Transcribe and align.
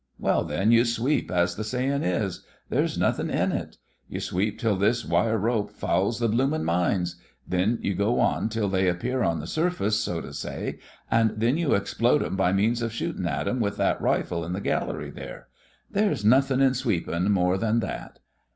Well, 0.17 0.43
then 0.43 0.71
you 0.71 0.83
sweep, 0.83 1.29
as 1.29 1.53
the 1.55 1.63
sayin' 1.63 2.01
is. 2.01 2.43
There's 2.69 2.97
nothin' 2.97 3.29
in 3.29 3.51
it. 3.51 3.77
You 4.09 4.19
sweep 4.19 4.57
till 4.57 4.75
this 4.75 5.05
wire 5.05 5.37
rope 5.37 5.69
fouls 5.75 6.19
the 6.19 6.27
bloomin' 6.27 6.65
mines. 6.65 7.17
Then 7.47 7.77
you 7.83 7.93
go 7.93 8.19
on 8.19 8.49
till 8.49 8.67
they 8.67 8.87
appear 8.87 9.21
on 9.21 9.39
the 9.39 9.45
surface, 9.45 9.99
so 9.99 10.19
to 10.19 10.33
say, 10.33 10.79
and 11.11 11.35
then 11.37 11.55
you 11.55 11.75
explode 11.75 12.23
them 12.23 12.35
by 12.35 12.51
means 12.51 12.81
of 12.81 12.91
shootin' 12.91 13.27
at 13.27 13.47
'em 13.47 13.59
with 13.59 13.77
that 13.77 14.01
rifle 14.01 14.43
in 14.43 14.53
the 14.53 14.59
gallery 14.59 15.11
there. 15.11 15.49
There's 15.91 16.25
nothin' 16.25 16.61
in 16.61 16.73
sweepin' 16.73 17.31
more 17.31 17.59
than 17.59 17.79
that." 17.81 18.17